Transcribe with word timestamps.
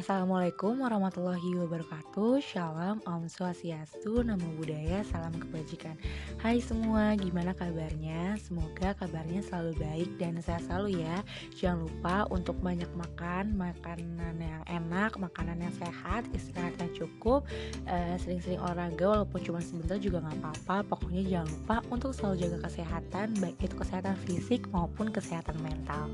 Assalamualaikum 0.00 0.80
warahmatullahi 0.80 1.60
wabarakatuh. 1.60 2.40
Shalom, 2.40 3.04
Om 3.04 3.28
Swastiastu, 3.28 4.24
Namo 4.24 4.48
Buddhaya, 4.56 5.04
Salam 5.04 5.36
Kebajikan. 5.36 5.92
Hai 6.40 6.56
semua, 6.64 7.12
gimana 7.20 7.52
kabarnya? 7.52 8.32
Semoga 8.40 8.96
kabarnya 8.96 9.44
selalu 9.44 9.76
baik 9.76 10.08
dan 10.16 10.40
sehat 10.40 10.64
selalu 10.64 11.04
ya. 11.04 11.20
Jangan 11.52 11.84
lupa 11.84 12.24
untuk 12.32 12.56
banyak 12.64 12.88
makan, 12.96 13.52
makanan 13.60 14.40
yang 14.40 14.64
enak, 14.72 15.20
makanan 15.20 15.60
yang 15.68 15.74
sehat, 15.76 16.24
istirahat 16.32 16.80
yang 16.80 16.96
cukup. 16.96 17.44
Sering 17.84 18.40
Sering-sering 18.40 18.60
olahraga 18.64 19.04
walaupun 19.04 19.44
cuma 19.44 19.60
sebentar 19.60 20.00
juga 20.00 20.24
gak 20.24 20.40
apa-apa. 20.40 20.96
Pokoknya 20.96 21.28
jangan 21.28 21.48
lupa 21.52 21.76
untuk 21.92 22.16
selalu 22.16 22.48
jaga 22.48 22.72
kesehatan 22.72 23.36
Baik 23.36 23.68
itu 23.68 23.76
kesehatan 23.76 24.16
fisik 24.24 24.64
maupun 24.72 25.12
kesehatan 25.12 25.60
mental 25.60 26.08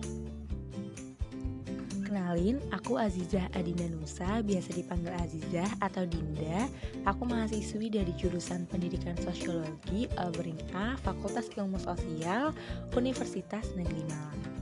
Kenalin, 2.07 2.63
aku 2.71 3.03
Azizah 3.03 3.51
Adinda 3.51 3.83
Nusa, 3.91 4.39
biasa 4.47 4.71
dipanggil 4.79 5.11
Azizah 5.19 5.67
atau 5.83 6.07
Dinda. 6.07 6.71
Aku 7.03 7.27
mahasiswi 7.27 7.91
dari 7.91 8.15
jurusan 8.15 8.63
Pendidikan 8.71 9.19
Sosiologi 9.19 10.07
Albering 10.15 10.71
A, 10.71 10.95
Fakultas 11.03 11.51
Ilmu 11.59 11.83
Sosial, 11.83 12.55
Universitas 12.95 13.75
Negeri 13.75 14.07
Malang. 14.07 14.56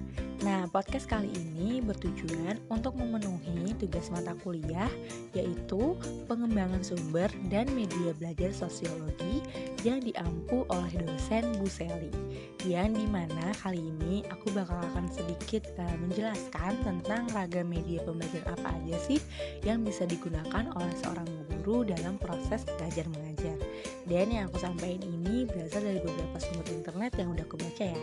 Nah, 0.45 0.69
podcast 0.69 1.09
kali 1.09 1.33
ini 1.33 1.81
bertujuan 1.81 2.61
untuk 2.69 3.01
memenuhi 3.01 3.73
tugas 3.81 4.13
mata 4.13 4.37
kuliah 4.45 4.93
yaitu 5.33 5.97
pengembangan 6.29 6.85
sumber 6.85 7.33
dan 7.49 7.65
media 7.73 8.13
belajar 8.21 8.53
sosiologi 8.53 9.41
yang 9.89 10.05
diampu 10.05 10.69
oleh 10.69 10.93
dosen 11.01 11.49
Bu 11.57 11.65
Seli. 11.65 12.13
Yang 12.61 13.01
di 13.01 13.07
mana 13.09 13.57
kali 13.57 13.81
ini 13.81 14.21
aku 14.29 14.53
bakal 14.53 14.77
akan 14.93 15.09
sedikit 15.09 15.65
uh, 15.81 15.97
menjelaskan 16.05 16.77
tentang 16.85 17.25
ragam 17.33 17.73
media 17.73 18.05
pembelajaran 18.05 18.53
apa 18.61 18.69
aja 18.85 19.01
sih 19.01 19.25
yang 19.65 19.81
bisa 19.81 20.05
digunakan 20.05 20.69
oleh 20.77 20.93
seorang 21.01 21.25
guru 21.65 21.89
dalam 21.89 22.21
proses 22.21 22.69
belajar 22.69 23.09
mengajar. 23.17 23.57
Dan 24.05 24.29
yang 24.29 24.53
aku 24.53 24.61
sampaikan 24.61 25.09
ini 25.09 25.49
berasal 25.49 25.81
dari 25.81 26.05
beberapa 26.05 26.37
sumber 26.37 26.69
internet 26.69 27.17
yang 27.17 27.33
udah 27.33 27.49
aku 27.49 27.57
baca 27.57 27.85
ya 27.89 28.01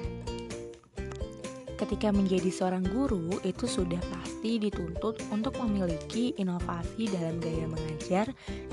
ketika 1.81 2.13
menjadi 2.13 2.53
seorang 2.53 2.85
guru 2.85 3.41
itu 3.41 3.65
sudah 3.65 3.97
pasti 4.13 4.61
dituntut 4.61 5.17
untuk 5.33 5.57
memiliki 5.65 6.37
inovasi 6.37 7.09
dalam 7.09 7.41
gaya 7.41 7.65
mengajar 7.65 8.25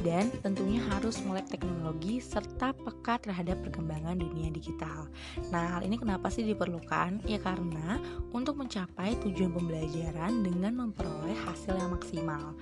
dan 0.04 0.28
tentunya 0.44 0.76
harus 0.92 1.16
melek 1.24 1.48
teknologi 1.48 2.20
serta 2.20 2.76
peka 2.76 3.16
terhadap 3.24 3.56
perkembangan 3.64 4.20
dunia 4.20 4.52
digital. 4.52 5.08
Nah, 5.48 5.80
hal 5.80 5.88
ini 5.88 5.96
kenapa 5.96 6.28
sih 6.28 6.44
diperlukan? 6.44 7.24
Ya 7.24 7.40
karena 7.40 7.96
untuk 8.36 8.60
mencapai 8.60 9.16
tujuan 9.24 9.56
pembelajaran 9.56 10.44
dengan 10.44 10.76
memperoleh 10.76 11.36
hasil 11.48 11.80
yang 11.80 11.96
maksimal. 11.96 12.52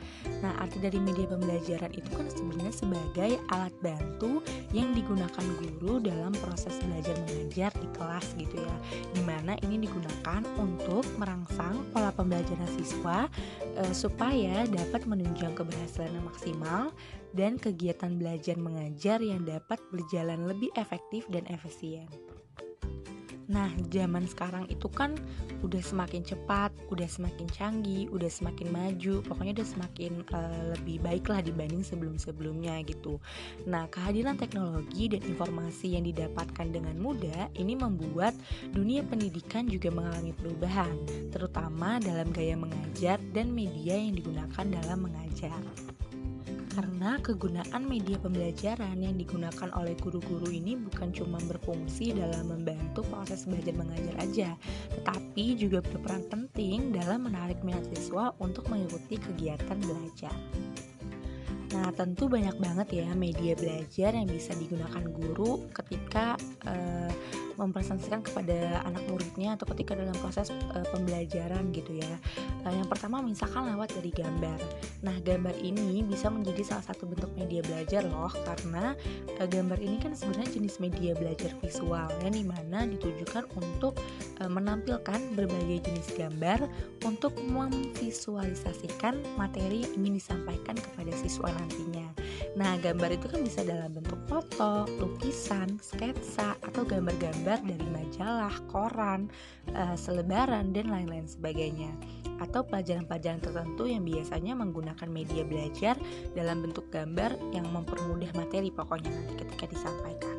Nah, 0.47 0.55
arti 0.63 0.79
dari 0.79 1.03
media 1.03 1.27
pembelajaran 1.27 1.91
itu 1.91 2.07
kan 2.15 2.31
sebenarnya 2.31 2.71
sebagai 2.71 3.31
alat 3.51 3.75
bantu 3.83 4.47
yang 4.71 4.95
digunakan 4.95 5.47
guru 5.59 5.99
dalam 5.99 6.31
proses 6.39 6.79
belajar 6.87 7.19
mengajar 7.27 7.75
di 7.83 7.89
kelas 7.99 8.27
gitu 8.39 8.63
ya. 8.63 8.77
Di 9.11 9.23
mana 9.27 9.59
ini 9.67 9.83
digunakan 9.83 10.36
untuk 10.59 11.07
merangsang 11.17 11.87
pola 11.95 12.11
pembelajaran 12.11 12.67
siswa 12.75 13.31
e, 13.79 13.95
supaya 13.95 14.67
dapat 14.67 15.07
menunjang 15.07 15.55
keberhasilan 15.55 16.11
yang 16.11 16.27
maksimal 16.27 16.83
dan 17.33 17.57
kegiatan 17.57 18.19
belajar 18.19 18.57
mengajar 18.59 19.23
yang 19.23 19.47
dapat 19.47 19.79
berjalan 19.95 20.49
lebih 20.49 20.73
efektif 20.75 21.29
dan 21.31 21.47
efisien. 21.47 22.09
Nah, 23.47 23.71
zaman 23.95 24.27
sekarang 24.27 24.67
itu 24.67 24.91
kan 24.91 25.15
udah 25.63 25.79
semakin 25.79 26.27
cepat, 26.27 26.75
udah 26.91 27.07
semakin 27.07 27.47
canggih, 27.55 28.11
udah 28.11 28.27
semakin 28.27 28.69
maju, 28.75 29.23
pokoknya 29.23 29.63
udah 29.63 29.69
semakin 29.69 30.13
uh, 30.35 30.75
lebih 30.79 30.99
baik 31.03 31.31
lah 31.31 31.41
dibanding 31.43 31.87
sebelum-sebelumnya 31.87 32.83
gitu. 32.91 33.23
Nah, 33.71 33.87
kehadiran 33.87 34.35
teknologi 34.35 35.07
dan 35.07 35.23
informasi 35.23 35.95
yang 35.95 36.05
didapatkan 36.11 36.67
dengan 36.75 36.99
mudah 36.99 37.51
ini 37.55 37.79
membuat 37.79 38.35
dunia 38.75 39.07
pendidikan 39.07 39.71
juga 39.71 39.95
mengalami 39.95 40.35
perubahan, 40.35 40.95
terutama 41.31 42.03
dalam 42.03 42.27
gaya 42.35 42.59
mengajar 42.59 43.23
dan 43.31 43.55
media 43.55 43.95
yang 43.95 44.19
digunakan 44.19 44.67
dalam 44.67 45.07
mengajar 45.07 45.63
karena 46.77 47.17
kegunaan 47.25 47.89
media 47.89 48.21
pembelajaran 48.21 49.01
yang 49.01 49.17
digunakan 49.17 49.73
oleh 49.81 49.97
guru-guru 49.97 50.53
ini 50.53 50.77
bukan 50.77 51.09
cuma 51.09 51.41
berfungsi 51.49 52.13
dalam 52.13 52.53
membantu 52.53 53.01
proses 53.09 53.49
belajar 53.49 53.73
mengajar 53.81 54.15
aja, 54.21 54.49
tetapi 54.93 55.57
juga 55.57 55.81
berperan 55.81 56.29
penting 56.29 56.93
dalam 56.93 57.25
menarik 57.25 57.57
minat 57.65 57.89
siswa 57.97 58.37
untuk 58.45 58.69
mengikuti 58.69 59.17
kegiatan 59.17 59.81
belajar. 59.89 60.37
Nah, 61.77 61.93
tentu 61.93 62.25
banyak 62.25 62.57
banget 62.57 63.05
ya 63.05 63.09
media 63.13 63.53
belajar 63.53 64.17
yang 64.17 64.29
bisa 64.29 64.57
digunakan 64.57 65.05
guru 65.13 65.69
ketika 65.77 66.41
uh, 66.65 66.96
mempresentasikan 67.57 68.21
kepada 68.25 68.85
anak 68.85 69.05
muridnya 69.09 69.57
atau 69.57 69.69
ketika 69.75 69.97
dalam 69.97 70.15
proses 70.21 70.53
e, 70.53 70.79
pembelajaran 70.93 71.73
gitu 71.73 71.97
ya. 71.97 72.15
Nah, 72.65 72.73
yang 72.73 72.89
pertama 72.89 73.21
misalkan 73.25 73.69
lewat 73.73 73.97
dari 73.97 74.13
gambar. 74.13 74.61
Nah, 75.05 75.17
gambar 75.25 75.57
ini 75.61 76.05
bisa 76.05 76.29
menjadi 76.29 76.63
salah 76.63 76.85
satu 76.85 77.09
bentuk 77.09 77.33
media 77.37 77.65
belajar 77.65 78.05
loh 78.05 78.31
karena 78.45 78.93
e, 79.37 79.43
gambar 79.49 79.79
ini 79.81 79.97
kan 80.01 80.13
sebenarnya 80.13 80.61
jenis 80.61 80.77
media 80.79 81.13
belajar 81.17 81.51
visual 81.65 82.09
yang 82.25 82.35
di 82.37 82.45
mana 82.45 82.85
ditujukan 82.85 83.49
untuk 83.57 83.97
e, 84.41 84.45
menampilkan 84.45 85.21
berbagai 85.33 85.89
jenis 85.89 86.13
gambar 86.17 86.69
untuk 87.09 87.33
memvisualisasikan 87.41 89.17
materi 89.41 89.85
yang 89.89 89.93
ingin 90.05 90.21
disampaikan 90.21 90.77
kepada 90.77 91.13
siswa 91.17 91.49
nantinya. 91.49 92.09
Nah, 92.57 92.77
gambar 92.81 93.17
itu 93.17 93.27
kan 93.29 93.41
bisa 93.45 93.61
dalam 93.65 93.93
bentuk 93.93 94.17
foto, 94.29 94.89
lukisan, 94.97 95.77
sketsa, 95.81 96.57
atau 96.65 96.83
gambar-gambar 96.89 97.46
dari 97.63 97.87
majalah, 97.87 98.55
koran, 98.67 99.31
uh, 99.71 99.95
selebaran, 99.95 100.75
dan 100.75 100.91
lain-lain 100.91 101.31
sebagainya. 101.31 101.95
Atau 102.43 102.67
pelajaran-pelajaran 102.67 103.41
tertentu 103.41 103.87
yang 103.87 104.03
biasanya 104.03 104.59
menggunakan 104.59 105.09
media 105.09 105.47
belajar 105.47 105.95
dalam 106.35 106.67
bentuk 106.67 106.91
gambar 106.91 107.39
yang 107.55 107.71
mempermudah 107.71 108.35
materi 108.35 108.75
pokoknya 108.75 109.15
nanti 109.15 109.47
ketika 109.47 109.65
disampaikan. 109.71 110.37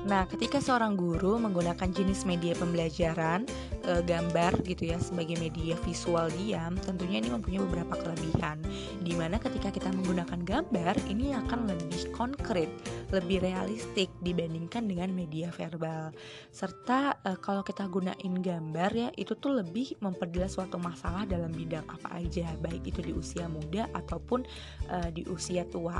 Nah, 0.00 0.24
ketika 0.24 0.64
seorang 0.64 0.96
guru 0.96 1.36
menggunakan 1.36 1.92
jenis 1.92 2.24
media 2.24 2.56
pembelajaran 2.56 3.44
e, 3.90 3.98
gambar 4.06 4.62
gitu 4.62 4.94
ya 4.94 4.98
sebagai 5.02 5.34
media 5.42 5.74
visual 5.82 6.30
diam, 6.38 6.78
tentunya 6.78 7.18
ini 7.18 7.34
mempunyai 7.34 7.58
beberapa 7.66 7.98
kelebihan. 7.98 8.62
Di 9.02 9.18
mana 9.18 9.42
ketika 9.42 9.74
kita 9.74 9.90
menggunakan 9.90 10.40
gambar, 10.46 10.94
ini 11.10 11.34
akan 11.34 11.66
lebih 11.66 12.14
konkret, 12.14 12.70
lebih 13.10 13.42
realistik 13.42 14.06
dibandingkan 14.22 14.86
dengan 14.86 15.10
media 15.10 15.50
verbal. 15.50 16.14
Serta 16.54 17.18
e, 17.26 17.34
kalau 17.42 17.66
kita 17.66 17.90
gunain 17.90 18.34
gambar 18.38 18.90
ya, 18.94 19.08
itu 19.18 19.34
tuh 19.34 19.58
lebih 19.58 19.98
memperjelas 19.98 20.54
suatu 20.54 20.78
masalah 20.78 21.26
dalam 21.26 21.50
bidang 21.50 21.84
apa 21.90 22.22
aja, 22.22 22.46
baik 22.62 22.86
itu 22.86 23.02
di 23.02 23.10
usia 23.10 23.50
muda 23.50 23.90
ataupun 23.98 24.46
e, 24.86 24.96
di 25.10 25.26
usia 25.26 25.66
tua. 25.66 25.98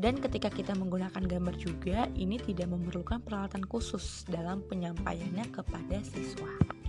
Dan 0.00 0.16
ketika 0.16 0.48
kita 0.48 0.72
menggunakan 0.72 1.20
gambar 1.28 1.54
juga, 1.60 2.08
ini 2.16 2.40
tidak 2.40 2.72
memerlukan 2.72 3.20
peralatan 3.20 3.66
khusus 3.68 4.24
dalam 4.30 4.64
penyampaiannya 4.64 5.50
kepada 5.52 6.00
siswa. 6.06 6.87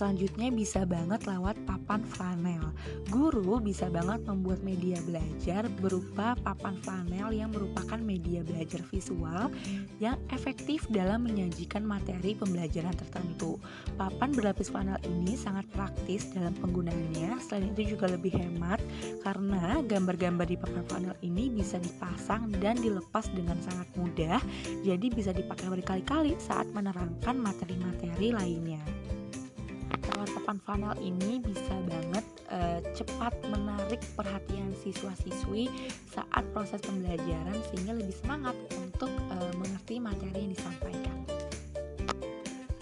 Selanjutnya 0.00 0.48
bisa 0.48 0.88
banget 0.88 1.28
lewat 1.28 1.60
papan 1.68 2.00
flanel. 2.00 2.72
Guru 3.12 3.60
bisa 3.60 3.92
banget 3.92 4.24
membuat 4.24 4.64
media 4.64 4.96
belajar 5.04 5.68
berupa 5.76 6.32
papan 6.40 6.80
flanel 6.80 7.28
yang 7.36 7.52
merupakan 7.52 8.00
media 8.00 8.40
belajar 8.40 8.80
visual 8.88 9.52
yang 10.00 10.16
efektif 10.32 10.88
dalam 10.88 11.28
menyajikan 11.28 11.84
materi 11.84 12.32
pembelajaran 12.32 12.96
tertentu. 12.96 13.60
Papan 14.00 14.32
berlapis 14.32 14.72
flanel 14.72 14.96
ini 15.04 15.36
sangat 15.36 15.68
praktis 15.68 16.32
dalam 16.32 16.56
penggunaannya. 16.56 17.36
Selain 17.44 17.68
itu 17.68 17.92
juga 17.92 18.08
lebih 18.08 18.32
hemat 18.40 18.80
karena 19.20 19.84
gambar-gambar 19.84 20.48
di 20.48 20.56
papan 20.56 20.84
flanel 20.88 21.16
ini 21.20 21.52
bisa 21.52 21.76
dipasang 21.76 22.48
dan 22.56 22.80
dilepas 22.80 23.28
dengan 23.36 23.60
sangat 23.60 23.84
mudah. 24.00 24.40
Jadi 24.80 25.12
bisa 25.12 25.36
dipakai 25.36 25.68
berkali-kali 25.68 26.40
saat 26.40 26.72
menerangkan 26.72 27.36
materi-materi 27.36 28.32
lainnya 28.32 28.99
lewat 30.20 30.36
papan 30.36 30.58
funnel 30.68 30.94
ini 31.00 31.40
bisa 31.40 31.72
banget 31.88 32.20
uh, 32.52 32.84
cepat 32.92 33.32
menarik 33.48 34.04
perhatian 34.12 34.68
siswa-siswi 34.84 35.72
saat 36.12 36.44
proses 36.52 36.76
pembelajaran 36.84 37.56
sehingga 37.72 37.96
lebih 37.96 38.12
semangat 38.12 38.52
untuk 38.76 39.08
uh, 39.32 39.52
mengerti 39.56 39.96
materi 39.96 40.44
yang 40.44 40.52
disampaikan. 40.52 41.16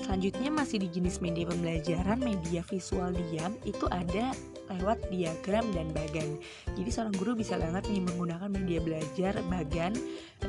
Selanjutnya 0.03 0.51
masih 0.51 0.83
di 0.83 0.91
jenis 0.91 1.23
media 1.23 1.47
pembelajaran, 1.47 2.19
media 2.19 2.67
visual 2.67 3.15
diam 3.15 3.55
itu 3.63 3.87
ada 3.87 4.35
lewat 4.77 5.09
diagram 5.09 5.65
dan 5.73 5.89
bagan. 5.97 6.37
Jadi 6.77 6.91
seorang 6.93 7.15
guru 7.17 7.33
bisa 7.39 7.57
banget 7.57 7.89
nih 7.89 8.03
menggunakan 8.05 8.51
media 8.53 8.79
belajar 8.83 9.33
bagan 9.49 9.93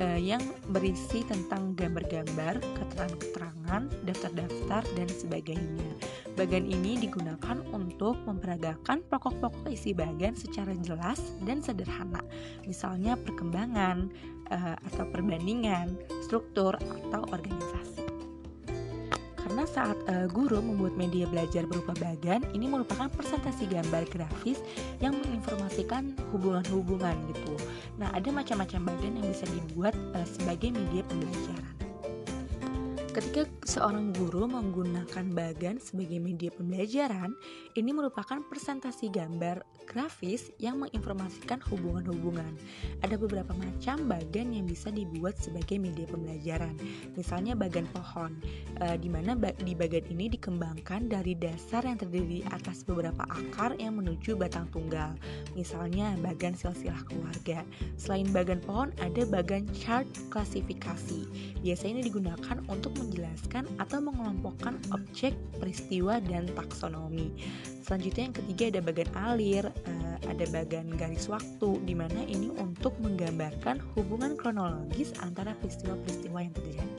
uh, 0.01 0.19
yang 0.19 0.42
berisi 0.69 1.24
tentang 1.24 1.74
gambar-gambar, 1.77 2.60
keterangan-keterangan, 2.60 3.81
daftar-daftar 4.04 4.83
dan 4.98 5.10
sebagainya. 5.10 5.89
Bagan 6.36 6.66
ini 6.68 7.00
digunakan 7.00 7.57
untuk 7.75 8.16
memperagakan 8.24 9.04
pokok-pokok 9.07 9.71
isi 9.71 9.92
bagan 9.92 10.36
secara 10.36 10.71
jelas 10.80 11.19
dan 11.44 11.60
sederhana. 11.60 12.24
Misalnya 12.63 13.19
perkembangan 13.19 14.10
uh, 14.51 14.75
atau 14.92 15.06
perbandingan, 15.12 15.95
struktur 16.24 16.75
atau 16.80 17.21
organisasi 17.30 18.09
karena 19.60 19.76
saat 19.76 20.00
uh, 20.08 20.24
guru 20.32 20.64
membuat 20.64 20.96
media 20.96 21.28
belajar 21.28 21.68
berupa 21.68 21.92
bagan 22.00 22.48
ini 22.56 22.72
merupakan 22.72 23.12
presentasi 23.12 23.68
gambar 23.68 24.08
grafis 24.08 24.56
yang 25.04 25.20
menginformasikan 25.20 26.16
hubungan-hubungan 26.32 27.20
gitu. 27.36 27.60
Nah, 28.00 28.08
ada 28.16 28.32
macam-macam 28.32 28.88
bagan 28.88 29.20
yang 29.20 29.28
bisa 29.28 29.44
dibuat 29.52 29.92
uh, 30.16 30.24
sebagai 30.24 30.72
media 30.72 31.04
pembelajaran. 31.12 31.79
Ketika 33.19 33.51
seorang 33.68 34.16
guru 34.16 34.48
menggunakan 34.48 35.27
bagan 35.36 35.75
sebagai 35.75 36.24
media 36.24 36.48
pembelajaran, 36.56 37.36
ini 37.75 37.92
merupakan 37.92 38.39
presentasi 38.48 39.12
gambar 39.12 39.60
grafis 39.83 40.56
yang 40.56 40.80
menginformasikan 40.80 41.60
hubungan-hubungan. 41.68 42.56
Ada 43.04 43.19
beberapa 43.19 43.51
macam 43.60 44.07
bagan 44.07 44.56
yang 44.56 44.63
bisa 44.63 44.88
dibuat 44.88 45.36
sebagai 45.36 45.75
media 45.83 46.07
pembelajaran. 46.07 46.80
Misalnya 47.19 47.60
bagan 47.60 47.92
pohon, 47.92 48.39
e, 48.80 48.95
di 48.95 49.12
mana 49.12 49.36
di 49.36 49.75
bagan 49.75 50.07
ini 50.16 50.31
dikembangkan 50.39 51.12
dari 51.12 51.36
dasar 51.36 51.83
yang 51.83 52.00
terdiri 52.00 52.48
atas 52.56 52.88
beberapa 52.88 53.27
akar 53.27 53.75
yang 53.83 54.00
menuju 54.00 54.39
batang 54.39 54.71
tunggal. 54.71 55.12
Misalnya 55.60 56.16
bagan 56.24 56.56
silsilah 56.56 57.04
keluarga. 57.04 57.68
Selain 58.00 58.31
bagan 58.31 58.63
pohon, 58.63 58.95
ada 59.04 59.27
bagan 59.27 59.68
chart 59.75 60.07
klasifikasi. 60.31 61.27
Biasanya 61.60 62.00
ini 62.00 62.04
digunakan 62.07 62.57
untuk 62.71 62.95
menjelaskan 63.10 63.66
atau 63.82 63.98
mengelompokkan 64.06 64.78
objek, 64.94 65.34
peristiwa, 65.58 66.22
dan 66.22 66.46
taksonomi. 66.54 67.34
Selanjutnya 67.82 68.30
yang 68.30 68.38
ketiga 68.38 68.64
ada 68.78 68.82
bagan 68.86 69.10
alir, 69.18 69.66
uh, 69.66 70.18
ada 70.30 70.46
bagan 70.54 70.94
garis 70.94 71.26
waktu, 71.26 71.82
di 71.90 71.98
mana 71.98 72.22
ini 72.30 72.54
untuk 72.62 72.94
menggambarkan 73.02 73.82
hubungan 73.98 74.38
kronologis 74.38 75.18
antara 75.26 75.58
peristiwa-peristiwa 75.58 76.38
yang 76.38 76.54
terjadi. 76.54 76.96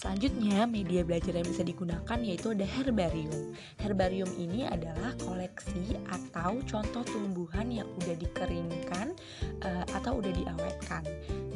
Selanjutnya, 0.00 0.64
media 0.64 1.04
belajar 1.04 1.36
yang 1.36 1.44
bisa 1.44 1.60
digunakan 1.60 2.18
yaitu 2.24 2.56
ada 2.56 2.64
herbarium. 2.64 3.52
Herbarium 3.84 4.32
ini 4.40 4.64
adalah 4.64 5.12
koleksi 5.20 5.92
atau 6.08 6.56
contoh 6.64 7.04
tumbuhan 7.04 7.68
yang 7.68 7.84
udah 8.00 8.16
dikeringkan 8.16 9.12
uh, 9.60 9.84
atau 9.92 10.24
udah 10.24 10.32
diawetkan 10.32 11.04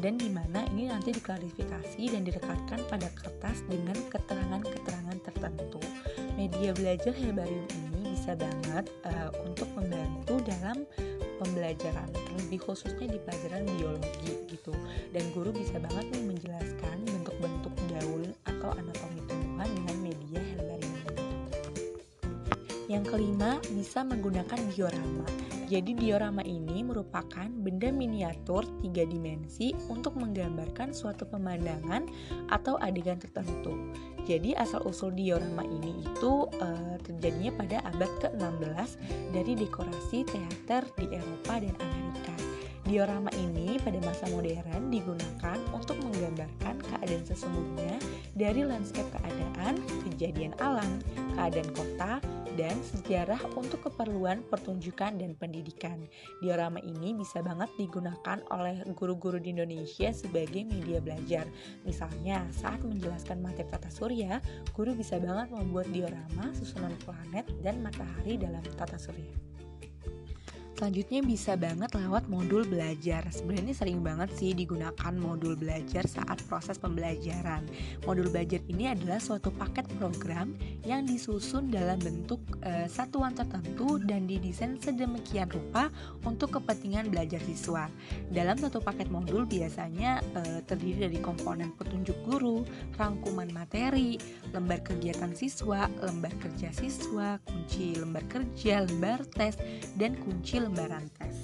dan 0.05 0.21
di 0.21 0.29
mana 0.29 0.61
ini 0.77 0.93
nanti 0.93 1.17
diklarifikasi 1.17 2.05
dan 2.05 2.21
direkatkan 2.21 2.85
pada 2.85 3.09
kertas 3.17 3.65
dengan 3.65 3.97
keterangan-keterangan 4.13 5.25
tertentu. 5.25 5.81
Media 6.37 6.77
belajar 6.77 7.17
herbarium 7.17 7.65
ini 7.65 8.13
bisa 8.13 8.37
banget 8.37 8.93
uh, 9.09 9.33
untuk 9.49 9.73
membantu 9.73 10.37
dalam 10.45 10.85
pembelajaran 11.41 12.13
lebih 12.45 12.61
khususnya 12.61 13.09
di 13.09 13.19
pelajaran 13.25 13.65
biologi 13.81 14.33
gitu 14.53 14.77
dan 15.17 15.25
guru 15.33 15.51
bisa 15.51 15.81
banget 15.81 16.07
nih 16.13 16.25
menjelaskan 16.29 16.99
atau 18.65 18.81
anatomi 18.81 19.21
tumbuhan 19.29 19.69
dengan 19.77 19.97
media 20.01 20.41
herbarium. 20.41 21.05
Yang 22.89 23.05
kelima, 23.13 23.51
bisa 23.77 24.01
menggunakan 24.01 24.61
diorama. 24.73 25.29
Jadi 25.69 25.93
diorama 25.97 26.41
ini 26.45 26.81
merupakan 26.81 27.49
benda 27.49 27.93
miniatur 27.93 28.65
tiga 28.81 29.05
dimensi 29.05 29.77
untuk 29.93 30.17
menggambarkan 30.17 30.97
suatu 30.97 31.29
pemandangan 31.29 32.09
atau 32.49 32.81
adegan 32.81 33.21
tertentu. 33.21 33.93
Jadi 34.25 34.57
asal-usul 34.57 35.13
diorama 35.13 35.65
ini 35.65 36.01
itu 36.01 36.49
uh, 36.49 36.97
terjadinya 37.05 37.53
pada 37.61 37.77
abad 37.85 38.09
ke-16 38.25 38.91
dari 39.37 39.53
dekorasi 39.61 40.25
teater 40.25 40.89
di 40.97 41.05
Eropa 41.13 41.61
dan 41.61 41.77
Amerika. 41.81 42.54
Diorama 42.95 43.27
ini 43.35 43.75
pada 43.83 43.99
masa 44.07 44.31
modern 44.31 44.87
digunakan 44.87 45.59
untuk 45.75 45.99
menggambarkan 45.99 46.79
keadaan 46.79 47.27
sesungguhnya 47.27 47.99
dari 48.39 48.63
lanskap 48.63 49.03
keadaan, 49.11 49.83
kejadian 50.07 50.55
alam, 50.63 51.03
keadaan 51.35 51.67
kota, 51.75 52.23
dan 52.55 52.79
sejarah 52.87 53.43
untuk 53.59 53.91
keperluan 53.91 54.47
pertunjukan 54.47 55.19
dan 55.19 55.35
pendidikan. 55.35 56.07
Diorama 56.39 56.79
ini 56.87 57.19
bisa 57.19 57.43
banget 57.43 57.67
digunakan 57.75 58.39
oleh 58.55 58.87
guru-guru 58.95 59.43
di 59.43 59.51
Indonesia 59.51 60.15
sebagai 60.15 60.63
media 60.63 61.03
belajar. 61.03 61.51
Misalnya, 61.83 62.47
saat 62.55 62.79
menjelaskan 62.87 63.43
materi 63.43 63.67
tata 63.75 63.91
surya, 63.91 64.39
guru 64.71 64.95
bisa 64.95 65.19
banget 65.19 65.51
membuat 65.51 65.91
diorama 65.91 66.55
susunan 66.55 66.95
planet 67.03 67.43
dan 67.59 67.83
matahari 67.83 68.39
dalam 68.39 68.63
tata 68.79 69.03
surya. 69.03 69.54
Selanjutnya 70.85 71.25
bisa 71.25 71.57
banget 71.57 71.97
lewat 71.97 72.29
modul 72.29 72.61
belajar. 72.69 73.25
Sebenarnya 73.33 73.73
sering 73.73 74.05
banget 74.05 74.29
sih 74.37 74.53
digunakan 74.53 75.17
modul 75.17 75.57
belajar 75.57 76.05
saat 76.05 76.45
proses 76.45 76.77
pembelajaran. 76.77 77.65
Modul 78.05 78.29
belajar 78.29 78.61
ini 78.69 78.93
adalah 78.93 79.17
suatu 79.17 79.49
paket 79.49 79.89
program 79.97 80.53
yang 80.85 81.09
disusun 81.09 81.73
dalam 81.73 81.97
bentuk 82.05 82.45
e, 82.61 82.85
satuan 82.85 83.33
tertentu 83.33 83.97
dan 84.05 84.29
didesain 84.29 84.77
sedemikian 84.77 85.49
rupa 85.49 85.89
untuk 86.21 86.61
kepentingan 86.61 87.09
belajar 87.09 87.41
siswa. 87.49 87.89
Dalam 88.29 88.61
satu 88.61 88.85
paket 88.85 89.09
modul 89.09 89.49
biasanya 89.49 90.21
e, 90.37 90.61
terdiri 90.69 91.09
dari 91.09 91.17
komponen 91.25 91.73
petunjuk 91.81 92.29
guru, 92.29 92.61
rangkuman 93.01 93.49
materi, 93.57 94.21
lembar 94.53 94.85
kegiatan 94.85 95.33
siswa, 95.33 95.89
lembar 96.05 96.37
kerja 96.45 96.69
siswa, 96.77 97.41
kunci 97.49 97.97
lembar 97.97 98.29
kerja, 98.29 98.85
lembar 98.85 99.25
tes, 99.33 99.57
dan 99.97 100.13
kunci 100.21 100.61
lembaran 100.75 101.07
tes. 101.23 101.39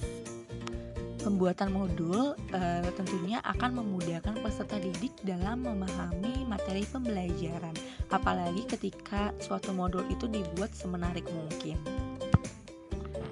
Pembuatan 1.22 1.70
modul 1.70 2.34
e, 2.50 2.60
tentunya 2.98 3.38
akan 3.46 3.78
memudahkan 3.78 4.42
peserta 4.42 4.74
didik 4.82 5.14
dalam 5.22 5.62
memahami 5.62 6.50
materi 6.50 6.82
pembelajaran, 6.82 7.70
apalagi 8.10 8.66
ketika 8.66 9.30
suatu 9.38 9.70
modul 9.70 10.02
itu 10.10 10.26
dibuat 10.26 10.74
semenarik 10.74 11.22
mungkin. 11.30 11.78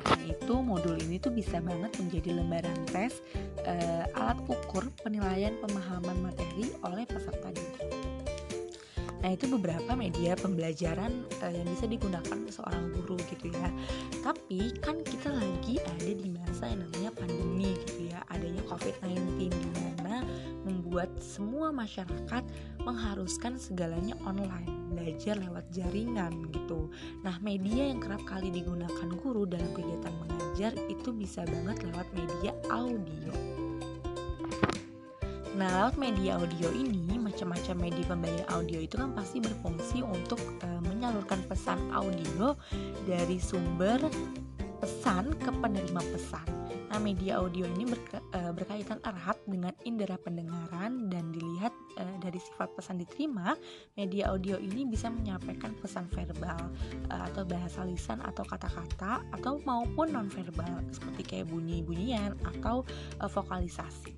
Dan 0.06 0.22
itu 0.22 0.54
modul 0.62 0.94
ini 1.02 1.18
tuh 1.18 1.34
bisa 1.34 1.58
banget 1.58 1.90
menjadi 1.98 2.30
lembaran 2.38 2.78
tes 2.94 3.18
e, 3.66 3.74
alat 4.14 4.38
ukur 4.46 4.86
penilaian 5.02 5.58
pemahaman 5.58 6.30
materi 6.30 6.70
oleh 6.86 7.02
peserta 7.10 7.50
didik. 7.50 7.67
Nah, 9.18 9.34
itu 9.34 9.50
beberapa 9.50 9.98
media 9.98 10.38
pembelajaran 10.38 11.26
uh, 11.42 11.50
yang 11.50 11.66
bisa 11.66 11.90
digunakan 11.90 12.38
seorang 12.54 12.94
guru 12.94 13.18
gitu 13.26 13.50
ya. 13.50 13.68
Tapi 14.22 14.78
kan 14.78 15.02
kita 15.02 15.34
lagi 15.34 15.82
ada 15.82 16.10
di 16.14 16.28
masa 16.30 16.70
yang 16.70 16.86
namanya 16.86 17.10
pandemi 17.18 17.74
gitu 17.82 18.14
ya. 18.14 18.22
Adanya 18.30 18.62
COVID-19 18.70 19.50
di 19.50 19.68
mana 19.74 20.22
membuat 20.62 21.10
semua 21.18 21.74
masyarakat 21.74 22.44
mengharuskan 22.86 23.58
segalanya 23.58 24.14
online, 24.22 24.70
belajar 24.94 25.34
lewat 25.34 25.66
jaringan 25.74 26.46
gitu. 26.54 26.86
Nah, 27.26 27.42
media 27.42 27.90
yang 27.90 27.98
kerap 27.98 28.22
kali 28.22 28.54
digunakan 28.54 29.08
guru 29.18 29.50
dalam 29.50 29.68
kegiatan 29.74 30.14
mengajar 30.14 30.72
itu 30.86 31.10
bisa 31.10 31.42
banget 31.42 31.82
lewat 31.90 32.06
media 32.14 32.54
audio. 32.70 33.34
Nah, 35.58 35.66
lewat 35.74 35.98
media 35.98 36.38
audio 36.38 36.70
ini, 36.70 37.17
macam-macam 37.38 37.76
media 37.78 38.04
pembelajaran 38.10 38.50
audio 38.50 38.78
itu 38.82 38.98
kan 38.98 39.14
pasti 39.14 39.38
berfungsi 39.38 40.02
untuk 40.02 40.42
e, 40.58 40.66
menyalurkan 40.82 41.38
pesan 41.46 41.78
audio 41.94 42.58
dari 43.06 43.38
sumber 43.38 44.02
pesan 44.82 45.30
ke 45.38 45.50
penerima 45.54 46.02
pesan. 46.02 46.46
Nah, 46.90 46.98
media 46.98 47.38
audio 47.38 47.62
ini 47.62 47.86
berke, 47.86 48.18
e, 48.18 48.40
berkaitan 48.50 48.98
erat 49.06 49.38
dengan 49.46 49.70
indera 49.86 50.18
pendengaran 50.18 51.06
dan 51.06 51.30
dilihat 51.30 51.70
e, 51.94 52.02
dari 52.18 52.42
sifat 52.42 52.74
pesan 52.74 52.98
diterima, 52.98 53.54
media 53.94 54.34
audio 54.34 54.58
ini 54.58 54.82
bisa 54.90 55.06
menyampaikan 55.06 55.78
pesan 55.78 56.10
verbal 56.10 56.58
e, 57.06 57.14
atau 57.14 57.46
bahasa 57.46 57.86
lisan 57.86 58.18
atau 58.26 58.42
kata-kata 58.42 59.22
atau 59.30 59.62
maupun 59.62 60.10
nonverbal 60.10 60.82
seperti 60.90 61.22
kayak 61.22 61.46
bunyi-bunyian 61.54 62.34
atau 62.42 62.82
e, 63.22 63.24
vokalisasi. 63.30 64.10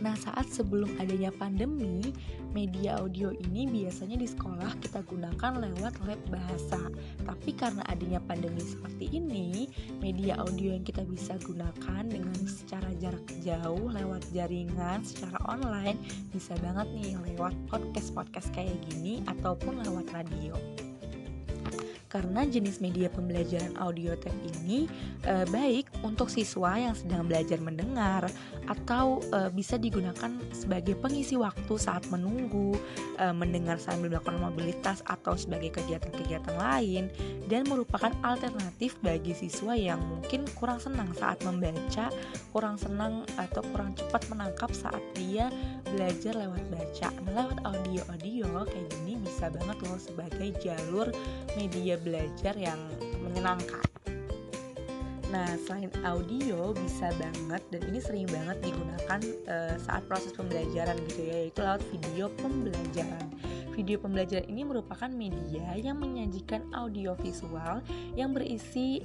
Nah, 0.00 0.16
saat 0.16 0.48
sebelum 0.48 0.96
adanya 0.96 1.28
pandemi, 1.28 2.00
media 2.56 2.98
audio 2.98 3.30
ini 3.36 3.68
biasanya 3.68 4.16
di 4.16 4.24
sekolah 4.24 4.80
kita 4.80 5.04
gunakan 5.04 5.60
lewat 5.60 5.94
lab 6.08 6.20
bahasa. 6.32 6.80
Tapi 7.22 7.52
karena 7.52 7.84
adanya 7.86 8.18
pandemi 8.24 8.64
seperti 8.64 9.12
ini, 9.12 9.68
media 10.00 10.40
audio 10.40 10.72
yang 10.72 10.84
kita 10.84 11.04
bisa 11.04 11.36
gunakan 11.44 12.04
dengan 12.08 12.40
secara 12.48 12.88
jarak 12.96 13.28
jauh 13.44 13.92
lewat 13.92 14.24
jaringan 14.32 15.04
secara 15.04 15.36
online 15.46 16.00
bisa 16.32 16.56
banget 16.64 16.88
nih 16.96 17.14
lewat 17.30 17.54
podcast-podcast 17.68 18.50
kayak 18.56 18.76
gini 18.90 19.20
ataupun 19.28 19.84
lewat 19.84 20.08
radio 20.10 20.56
karena 22.10 22.42
jenis 22.42 22.82
media 22.82 23.06
pembelajaran 23.06 23.78
audio 23.78 24.18
tape 24.18 24.34
ini 24.58 24.90
e, 25.22 25.46
baik 25.48 25.86
untuk 26.02 26.26
siswa 26.26 26.74
yang 26.74 26.98
sedang 26.98 27.30
belajar 27.30 27.62
mendengar 27.62 28.26
atau 28.66 29.22
e, 29.30 29.48
bisa 29.54 29.78
digunakan 29.78 30.34
sebagai 30.50 30.98
pengisi 30.98 31.38
waktu 31.38 31.70
saat 31.78 32.02
menunggu, 32.10 32.74
e, 33.14 33.30
mendengar 33.30 33.78
sambil 33.78 34.10
melakukan 34.10 34.42
mobilitas 34.42 35.06
atau 35.06 35.38
sebagai 35.38 35.70
kegiatan-kegiatan 35.70 36.58
lain 36.58 37.06
dan 37.46 37.62
merupakan 37.70 38.10
alternatif 38.26 38.98
bagi 39.06 39.30
siswa 39.30 39.78
yang 39.78 40.02
mungkin 40.02 40.42
kurang 40.58 40.82
senang 40.82 41.14
saat 41.14 41.38
membaca, 41.46 42.10
kurang 42.50 42.74
senang 42.74 43.22
atau 43.38 43.62
kurang 43.70 43.94
cepat 43.94 44.26
menangkap 44.26 44.74
saat 44.74 45.02
dia 45.14 45.46
belajar 45.94 46.34
lewat 46.34 46.64
baca. 46.74 47.08
Nah, 47.22 47.32
lewat 47.46 47.58
audio-audio 47.62 48.66
kayak 48.66 48.86
gini 48.98 49.09
bisa 49.22 49.52
banget 49.52 49.76
loh 49.84 50.00
sebagai 50.00 50.48
jalur 50.58 51.08
media 51.54 52.00
belajar 52.00 52.56
yang 52.56 52.80
menyenangkan. 53.22 53.84
Nah, 55.30 55.46
selain 55.62 55.94
audio 56.02 56.74
bisa 56.74 57.14
banget 57.14 57.62
dan 57.70 57.82
ini 57.86 58.02
sering 58.02 58.26
banget 58.26 58.66
digunakan 58.66 59.20
uh, 59.46 59.78
saat 59.78 60.02
proses 60.10 60.34
pembelajaran 60.34 60.98
gitu 61.06 61.22
ya, 61.22 61.46
yaitu 61.46 61.62
lewat 61.62 61.82
video 61.94 62.26
pembelajaran. 62.42 63.30
Video 63.70 64.02
pembelajaran 64.02 64.50
ini 64.50 64.66
merupakan 64.66 65.06
media 65.06 65.70
yang 65.78 66.02
menyajikan 66.02 66.66
audio 66.74 67.14
visual 67.14 67.78
yang 68.18 68.34
berisi 68.34 68.98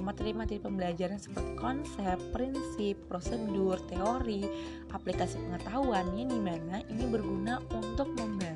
materi 0.00 0.30
materi-materi 0.30 0.58
pembelajaran 0.62 1.18
seperti 1.18 1.52
konsep, 1.58 2.16
prinsip, 2.30 2.94
prosedur, 3.10 3.76
teori, 3.90 4.46
aplikasi 4.94 5.42
pengetahuan 5.42 6.06
yang 6.14 6.30
di 6.30 6.40
mana 6.40 6.80
ini 6.86 7.04
berguna 7.10 7.58
untuk 7.74 8.14
membantu 8.14 8.53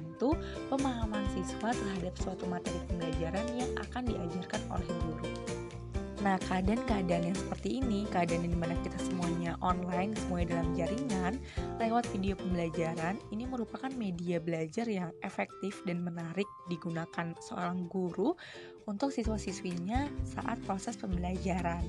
pemahaman 0.68 1.24
siswa 1.32 1.70
terhadap 1.72 2.14
suatu 2.20 2.44
materi 2.46 2.78
pembelajaran 2.90 3.46
yang 3.56 3.70
akan 3.78 4.02
diajarkan 4.06 4.62
oleh 4.72 4.90
guru. 5.06 5.30
Nah, 6.18 6.34
keadaan-keadaan 6.50 7.30
yang 7.30 7.38
seperti 7.38 7.78
ini, 7.78 8.02
keadaan 8.10 8.42
di 8.42 8.58
mana 8.58 8.74
kita 8.82 8.98
semuanya 9.06 9.54
online, 9.62 10.18
semuanya 10.18 10.58
dalam 10.58 10.74
jaringan, 10.74 11.38
lewat 11.78 12.10
video 12.10 12.34
pembelajaran, 12.34 13.22
ini 13.30 13.46
merupakan 13.46 13.90
media 13.94 14.42
belajar 14.42 14.90
yang 14.90 15.14
efektif 15.22 15.78
dan 15.86 16.02
menarik 16.02 16.46
digunakan 16.66 17.38
seorang 17.38 17.86
guru 17.86 18.34
untuk 18.88 19.12
siswa-siswinya 19.12 20.08
saat 20.24 20.56
proses 20.64 20.96
pembelajaran. 20.96 21.84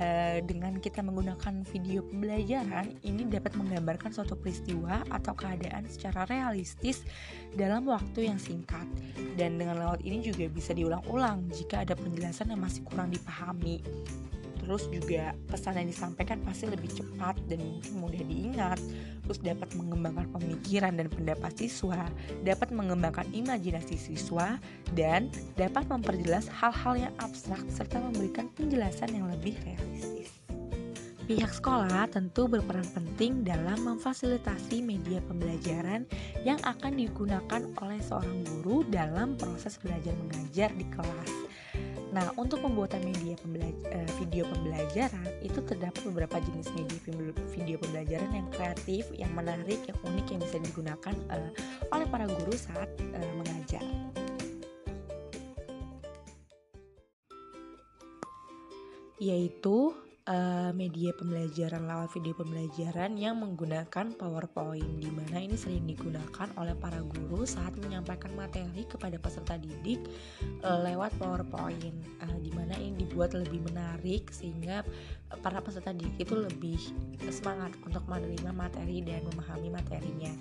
E, 0.00 0.40
dengan 0.48 0.80
kita 0.80 1.04
menggunakan 1.04 1.60
video 1.68 2.00
pembelajaran, 2.08 2.96
ini 3.04 3.28
dapat 3.28 3.52
menggambarkan 3.60 4.16
suatu 4.16 4.34
peristiwa 4.40 5.04
atau 5.12 5.36
keadaan 5.36 5.84
secara 5.84 6.24
realistis 6.32 7.04
dalam 7.52 7.84
waktu 7.84 8.32
yang 8.32 8.40
singkat. 8.40 8.88
Dan 9.36 9.60
dengan 9.60 9.76
lewat 9.76 10.00
ini 10.00 10.24
juga 10.24 10.48
bisa 10.48 10.72
diulang-ulang 10.72 11.52
jika 11.52 11.84
ada 11.84 11.92
penjelasan 11.92 12.56
yang 12.56 12.64
masih 12.64 12.80
kurang 12.88 13.12
dipahami 13.12 13.84
terus 14.60 14.86
juga 14.92 15.32
pesan 15.48 15.80
yang 15.80 15.88
disampaikan 15.88 16.38
pasti 16.44 16.68
lebih 16.68 16.92
cepat 16.92 17.40
dan 17.48 17.60
mungkin 17.64 17.92
mudah 17.98 18.22
diingat 18.22 18.78
terus 19.24 19.38
dapat 19.40 19.68
mengembangkan 19.74 20.28
pemikiran 20.36 20.92
dan 20.94 21.08
pendapat 21.08 21.52
siswa 21.56 22.06
dapat 22.44 22.68
mengembangkan 22.70 23.26
imajinasi 23.32 23.96
siswa 23.96 24.60
dan 24.92 25.32
dapat 25.56 25.88
memperjelas 25.88 26.46
hal-hal 26.52 27.08
yang 27.08 27.14
abstrak 27.18 27.62
serta 27.72 27.98
memberikan 27.98 28.52
penjelasan 28.54 29.10
yang 29.16 29.26
lebih 29.32 29.56
realistis 29.64 30.40
Pihak 31.30 31.62
sekolah 31.62 32.10
tentu 32.10 32.50
berperan 32.50 32.82
penting 32.90 33.46
dalam 33.46 33.78
memfasilitasi 33.86 34.82
media 34.82 35.22
pembelajaran 35.30 36.02
yang 36.42 36.58
akan 36.66 36.98
digunakan 36.98 37.62
oleh 37.78 38.02
seorang 38.02 38.42
guru 38.42 38.82
dalam 38.90 39.38
proses 39.38 39.78
belajar 39.78 40.10
mengajar 40.26 40.74
di 40.74 40.82
kelas. 40.90 41.30
Nah, 42.10 42.34
untuk 42.34 42.58
pembuatan 42.58 43.06
media 43.06 43.38
pembelaj 43.38 43.70
uh, 43.94 44.08
video 44.18 44.42
pembelajaran 44.50 45.30
itu 45.46 45.62
terdapat 45.62 46.02
beberapa 46.10 46.42
jenis 46.42 46.66
media 46.74 46.98
video 47.54 47.78
pembelajaran 47.78 48.30
yang 48.34 48.48
kreatif, 48.50 49.06
yang 49.14 49.30
menarik, 49.30 49.78
yang 49.86 49.98
unik 50.02 50.26
yang 50.34 50.40
bisa 50.42 50.58
digunakan 50.58 51.14
uh, 51.30 51.50
oleh 51.94 52.06
para 52.10 52.26
guru 52.26 52.54
saat 52.58 52.90
uh, 53.14 53.32
mengajar. 53.38 53.84
Yaitu 59.22 59.94
uh, 60.28 60.70
media 60.76 61.14
pembelajaran 61.16 61.88
lewat 61.88 62.12
video 62.12 62.34
pembelajaran 62.36 63.16
yang 63.16 63.40
menggunakan 63.40 64.12
PowerPoint 64.18 65.00
di 65.00 65.08
mana 65.08 65.40
ini 65.40 65.56
sering 65.56 65.88
digunakan 65.88 66.48
oleh 66.60 66.76
para 66.76 67.00
guru 67.00 67.48
saat 67.48 67.72
menyampaikan 67.80 68.34
materi 68.36 68.84
kepada 68.84 69.16
peserta 69.16 69.56
didik 69.56 70.02
uh, 70.66 70.84
lewat 70.84 71.16
PowerPoint 71.16 71.94
uh, 72.20 72.36
di 72.42 72.50
mana 72.52 72.76
ini 72.76 73.06
dibuat 73.06 73.32
lebih 73.32 73.64
menarik 73.70 74.28
sehingga 74.34 74.84
para 75.40 75.62
peserta 75.62 75.94
didik 75.94 76.26
itu 76.28 76.34
lebih 76.34 76.80
semangat 77.30 77.72
untuk 77.86 78.02
menerima 78.10 78.50
materi 78.50 79.00
dan 79.00 79.22
memahami 79.30 79.70
materinya. 79.70 80.32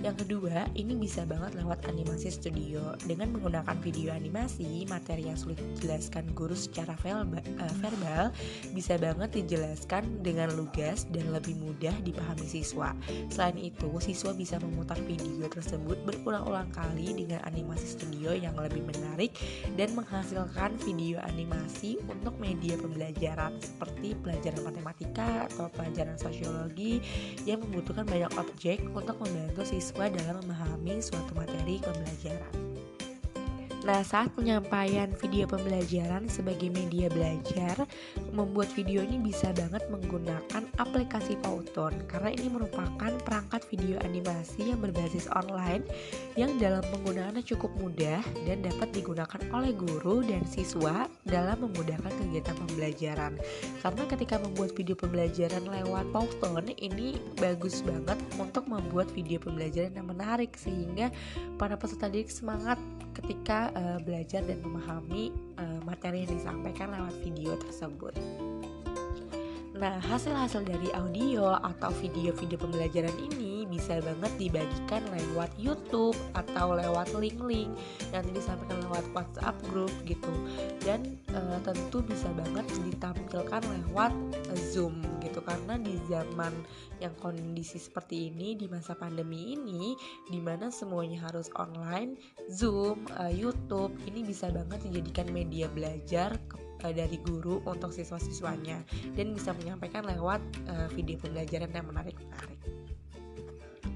Yang 0.00 0.22
kedua, 0.24 0.70
ini 0.78 0.94
bisa 0.94 1.26
banget 1.26 1.58
lewat 1.58 1.82
animasi 1.90 2.30
studio. 2.30 2.94
Dengan 3.02 3.34
menggunakan 3.34 3.74
video 3.82 4.14
animasi, 4.14 4.86
materi 4.86 5.26
yang 5.26 5.34
sulit 5.34 5.58
dijelaskan 5.74 6.30
guru 6.30 6.54
secara 6.54 6.94
verbal 7.02 8.30
bisa 8.70 8.94
banget 8.96 9.09
dijelaskan 9.18 10.22
dengan 10.22 10.52
lugas 10.54 11.08
dan 11.10 11.30
lebih 11.34 11.56
mudah 11.58 11.94
dipahami 12.04 12.46
siswa. 12.46 12.94
Selain 13.32 13.56
itu, 13.58 13.88
siswa 13.98 14.30
bisa 14.36 14.60
memutar 14.62 15.00
video 15.02 15.46
tersebut 15.50 15.98
berulang-ulang 16.06 16.68
kali 16.70 17.14
dengan 17.16 17.42
animasi 17.48 17.98
studio 17.98 18.36
yang 18.36 18.54
lebih 18.54 18.84
menarik 18.86 19.34
dan 19.74 19.90
menghasilkan 19.96 20.76
video 20.86 21.18
animasi 21.26 21.98
untuk 22.06 22.36
media 22.38 22.78
pembelajaran 22.78 23.56
seperti 23.58 24.14
pelajaran 24.20 24.62
matematika 24.62 25.50
atau 25.50 25.66
pelajaran 25.74 26.16
sosiologi 26.20 27.02
yang 27.48 27.58
membutuhkan 27.64 28.06
banyak 28.06 28.32
objek 28.38 28.78
untuk 28.92 29.16
membantu 29.18 29.66
siswa 29.66 30.06
dalam 30.12 30.44
memahami 30.44 31.02
suatu 31.02 31.32
materi 31.34 31.82
pembelajaran. 31.82 32.69
Nah, 33.80 34.04
saat 34.04 34.28
penyampaian 34.36 35.08
video 35.16 35.48
pembelajaran 35.48 36.28
sebagai 36.28 36.68
media 36.68 37.08
belajar, 37.08 37.88
membuat 38.28 38.68
video 38.76 39.00
ini 39.00 39.16
bisa 39.16 39.56
banget 39.56 39.88
menggunakan 39.88 40.68
aplikasi 40.76 41.40
Pauton 41.40 41.96
karena 42.04 42.28
ini 42.28 42.52
merupakan 42.52 43.08
perangkat 43.24 43.64
video 43.72 43.96
animasi 44.04 44.76
yang 44.76 44.84
berbasis 44.84 45.32
online 45.32 45.80
yang 46.36 46.60
dalam 46.60 46.84
penggunaannya 46.92 47.40
cukup 47.40 47.72
mudah 47.80 48.20
dan 48.44 48.60
dapat 48.60 48.92
digunakan 48.92 49.40
oleh 49.48 49.72
guru 49.72 50.20
dan 50.28 50.44
siswa 50.44 51.08
dalam 51.24 51.64
memudahkan 51.64 52.12
kegiatan 52.20 52.56
pembelajaran. 52.60 53.32
Karena 53.80 54.04
ketika 54.12 54.36
membuat 54.44 54.76
video 54.76 54.92
pembelajaran 54.92 55.64
lewat 55.64 56.04
Pauton 56.12 56.68
ini 56.76 57.16
bagus 57.40 57.80
banget 57.80 58.20
untuk 58.36 58.68
membuat 58.68 59.08
video 59.16 59.40
pembelajaran 59.40 59.96
yang 59.96 60.04
menarik 60.04 60.52
sehingga 60.52 61.08
para 61.56 61.80
peserta 61.80 62.12
didik 62.12 62.28
semangat 62.28 62.76
ketika 63.20 63.68
uh, 63.76 63.98
belajar 64.00 64.40
dan 64.48 64.58
memahami 64.64 65.30
uh, 65.60 65.80
materi 65.84 66.24
yang 66.24 66.32
disampaikan 66.40 66.90
lewat 66.96 67.14
video 67.20 67.52
tersebut. 67.60 68.16
Nah, 69.80 69.96
hasil-hasil 69.96 70.68
dari 70.68 70.92
audio 70.92 71.56
atau 71.56 71.88
video-video 72.04 72.60
pembelajaran 72.60 73.16
ini 73.16 73.64
bisa 73.64 73.96
banget 74.04 74.28
dibagikan 74.36 75.00
lewat 75.08 75.48
YouTube 75.56 76.12
atau 76.36 76.76
lewat 76.76 77.16
link-link 77.16 77.72
yang 78.12 78.26
disampaikan 78.36 78.76
lewat 78.84 79.08
WhatsApp 79.16 79.56
group 79.72 79.88
gitu. 80.04 80.28
Dan 80.84 81.16
e, 81.32 81.40
tentu 81.64 82.04
bisa 82.04 82.28
banget 82.36 82.68
ditampilkan 82.92 83.62
lewat 83.64 84.12
Zoom 84.68 85.00
gitu 85.40 85.48
karena 85.48 85.74
di 85.80 85.96
zaman 86.12 86.52
yang 87.00 87.16
kondisi 87.16 87.80
seperti 87.80 88.28
ini 88.28 88.52
di 88.60 88.68
masa 88.68 88.92
pandemi 88.92 89.56
ini 89.56 89.96
di 90.28 90.36
mana 90.36 90.68
semuanya 90.68 91.24
harus 91.32 91.48
online, 91.56 92.20
Zoom, 92.52 93.08
e, 93.16 93.32
YouTube 93.32 93.96
ini 94.04 94.20
bisa 94.20 94.52
banget 94.52 94.84
dijadikan 94.84 95.32
media 95.32 95.66
belajar 95.72 96.36
uh, 96.84 96.92
dari 96.92 97.16
guru 97.24 97.64
untuk 97.64 97.92
siswa-siswanya 97.92 98.84
dan 99.16 99.32
bisa 99.32 99.56
menyampaikan 99.56 100.04
lewat 100.04 100.40
uh, 100.68 100.88
video 100.92 101.16
pembelajaran 101.20 101.72
yang 101.72 101.86
menarik-menarik. 101.88 102.60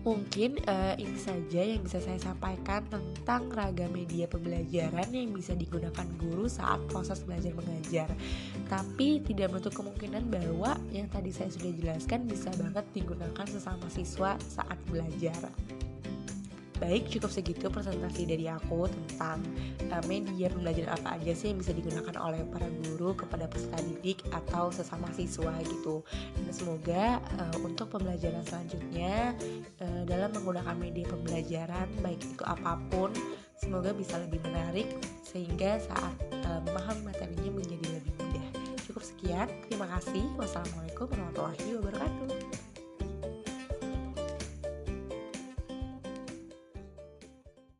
Mungkin 0.04 0.60
uh, 0.68 0.92
ini 1.00 1.16
saja 1.16 1.64
yang 1.64 1.80
bisa 1.80 1.96
saya 1.96 2.20
sampaikan 2.20 2.84
tentang 2.92 3.48
ragam 3.48 3.88
media 3.88 4.28
pembelajaran 4.28 5.08
yang 5.08 5.32
bisa 5.32 5.56
digunakan 5.56 6.04
guru 6.20 6.44
saat 6.44 6.76
proses 6.92 7.24
belajar 7.24 7.56
mengajar. 7.56 8.12
Tapi 8.68 9.24
tidak 9.24 9.56
menutup 9.56 9.72
kemungkinan 9.72 10.28
bahwa 10.28 10.76
yang 10.92 11.08
tadi 11.08 11.32
saya 11.32 11.48
sudah 11.48 11.72
jelaskan 11.72 12.28
bisa 12.28 12.52
banget 12.60 12.84
digunakan 12.92 13.46
sesama 13.48 13.88
siswa 13.88 14.36
saat 14.44 14.76
belajar. 14.92 15.40
Baik, 16.82 17.06
cukup 17.06 17.30
segitu 17.30 17.70
presentasi 17.70 18.26
dari 18.26 18.50
aku 18.50 18.90
tentang 18.90 19.38
uh, 19.94 20.02
media 20.10 20.50
pembelajaran 20.50 20.90
apa 20.90 21.14
aja 21.14 21.30
sih 21.30 21.54
yang 21.54 21.62
bisa 21.62 21.70
digunakan 21.70 22.18
oleh 22.18 22.42
para 22.50 22.66
guru 22.82 23.14
kepada 23.14 23.46
peserta 23.46 23.78
didik 23.86 24.26
atau 24.34 24.74
sesama 24.74 25.06
siswa 25.14 25.54
gitu. 25.62 26.02
Dan 26.34 26.50
semoga 26.50 27.22
uh, 27.38 27.56
untuk 27.62 27.94
pembelajaran 27.94 28.42
selanjutnya 28.42 29.38
uh, 29.86 30.02
dalam 30.02 30.34
menggunakan 30.34 30.74
media 30.74 31.06
pembelajaran 31.06 31.86
baik 32.02 32.20
itu 32.26 32.42
apa 32.42 32.74
pun, 32.90 33.14
semoga 33.54 33.94
bisa 33.94 34.18
lebih 34.18 34.42
menarik 34.42 34.90
sehingga 35.22 35.78
saat 35.78 36.14
uh, 36.42 36.58
memahami 36.66 37.14
materinya 37.14 37.50
menjadi 37.54 37.86
lebih 38.02 38.12
mudah. 38.18 38.46
Cukup 38.82 39.02
sekian, 39.06 39.46
terima 39.70 39.86
kasih. 39.94 40.26
Wassalamualaikum 40.34 41.06
warahmatullahi 41.06 41.70
wabarakatuh. 41.78 42.33